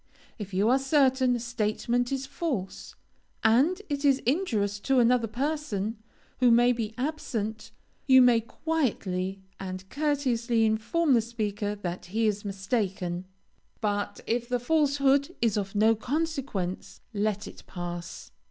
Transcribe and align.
If 0.39 0.51
you 0.51 0.67
are 0.69 0.79
certain 0.79 1.35
a 1.35 1.39
statement 1.39 2.11
is 2.11 2.25
false, 2.25 2.95
and 3.43 3.79
it 3.87 4.03
is 4.03 4.17
injurious 4.25 4.79
to 4.79 4.97
another 4.97 5.27
person, 5.27 5.97
who 6.39 6.49
may 6.49 6.71
be 6.71 6.95
absent, 6.97 7.69
you 8.07 8.19
may 8.19 8.41
quietly 8.41 9.43
and 9.59 9.87
courteously 9.91 10.65
inform 10.65 11.13
the 11.13 11.21
speaker 11.21 11.75
that 11.75 12.05
he 12.05 12.25
is 12.25 12.43
mistaken, 12.43 13.27
but 13.79 14.21
if 14.25 14.49
the 14.49 14.59
falsehood 14.59 15.35
is 15.39 15.55
of 15.55 15.75
no 15.75 15.93
consequence, 15.95 17.01
let 17.13 17.47
it 17.47 17.61
pass. 17.67 18.31